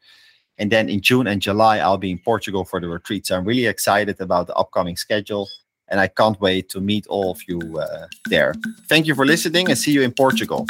And 0.58 0.70
then 0.72 0.88
in 0.88 1.00
June 1.00 1.26
and 1.26 1.40
July, 1.40 1.78
I'll 1.78 1.98
be 1.98 2.10
in 2.10 2.18
Portugal 2.18 2.64
for 2.64 2.80
the 2.80 2.88
retreat. 2.88 3.26
So 3.26 3.36
I'm 3.36 3.44
really 3.44 3.66
excited 3.66 4.20
about 4.20 4.48
the 4.48 4.54
upcoming 4.54 4.96
schedule. 4.96 5.48
And 5.90 6.00
I 6.00 6.08
can't 6.08 6.38
wait 6.40 6.68
to 6.70 6.80
meet 6.80 7.06
all 7.06 7.30
of 7.30 7.40
you 7.48 7.78
uh, 7.78 8.06
there. 8.28 8.54
Thank 8.88 9.06
you 9.06 9.14
for 9.14 9.24
listening 9.24 9.70
and 9.70 9.78
see 9.78 9.92
you 9.92 10.02
in 10.02 10.12
Portugal. 10.12 10.66